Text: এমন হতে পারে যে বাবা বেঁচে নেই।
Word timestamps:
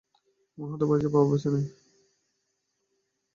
এমন 0.57 0.67
হতে 0.71 0.85
পারে 0.87 0.99
যে 1.03 1.09
বাবা 1.13 1.27
বেঁচে 1.31 1.49
নেই। 1.53 1.65